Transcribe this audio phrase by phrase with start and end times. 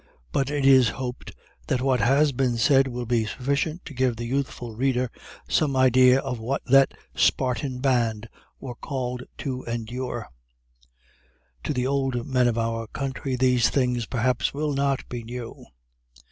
[0.31, 1.31] But it is hoped
[1.67, 5.11] that what has been said will be sufficient to give the youthful reader
[5.47, 8.27] some idea of what that "Spartan band"
[8.59, 10.27] were called to endure.
[11.65, 15.67] To the old men of our country these things, perhaps, will not be new.